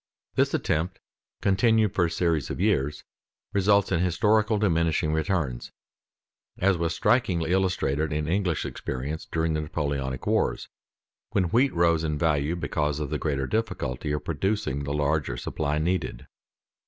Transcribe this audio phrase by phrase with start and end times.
[0.33, 0.99] This attempt
[1.43, 3.03] continued for a series of years
[3.53, 5.71] results in historical diminishing returns,
[6.57, 10.69] as was strikingly illustrated in English experience during the Napoleonic wars,
[11.33, 15.77] when wheat rose in value because of the greater difficulty of producing the larger supply
[15.77, 16.25] needed.